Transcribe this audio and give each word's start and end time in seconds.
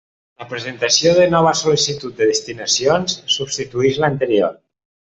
La 0.43 0.45
presentació 0.53 1.11
de 1.19 1.27
nova 1.35 1.51
sol·licitud 1.61 2.17
de 2.23 2.31
destinacions 2.33 3.17
substitueix 3.39 4.05
l'anterior. 4.07 4.61